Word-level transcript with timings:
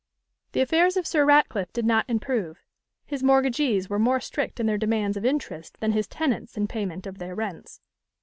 The 0.53 0.61
affairs 0.61 0.97
of 0.97 1.05
Sir 1.05 1.23
Ratcliffe 1.25 1.73
did 1.73 1.85
not 1.85 2.09
improve. 2.09 2.57
His 3.05 3.21
mortgagees 3.21 3.87
were 3.87 3.99
more 3.99 4.19
strict 4.19 4.59
in 4.59 4.65
their 4.65 4.75
demands 4.79 5.15
of 5.15 5.23
interest 5.25 5.79
than 5.79 5.91
his 5.91 6.07
tenants 6.07 6.57
in 6.57 6.67
payment 6.67 7.05
of 7.05 7.19
their 7.19 7.35
rents. 7.35 7.81